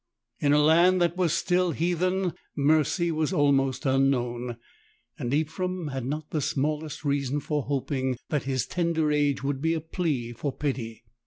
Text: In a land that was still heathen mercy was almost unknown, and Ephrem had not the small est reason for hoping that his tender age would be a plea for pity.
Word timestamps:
In 0.39 0.51
a 0.51 0.57
land 0.57 0.99
that 0.99 1.15
was 1.15 1.31
still 1.31 1.73
heathen 1.73 2.33
mercy 2.55 3.11
was 3.11 3.31
almost 3.31 3.85
unknown, 3.85 4.57
and 5.19 5.31
Ephrem 5.31 5.89
had 5.91 6.07
not 6.07 6.31
the 6.31 6.41
small 6.41 6.83
est 6.83 7.05
reason 7.05 7.39
for 7.39 7.61
hoping 7.61 8.17
that 8.29 8.45
his 8.45 8.65
tender 8.65 9.11
age 9.11 9.43
would 9.43 9.61
be 9.61 9.75
a 9.75 9.79
plea 9.79 10.33
for 10.33 10.51
pity. 10.51 11.03